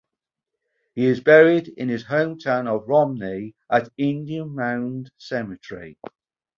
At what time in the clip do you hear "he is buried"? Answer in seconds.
0.95-1.67